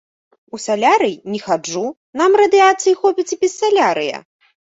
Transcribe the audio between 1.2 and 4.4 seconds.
не хаджу, нам радыяцыі хопіць і без салярыя.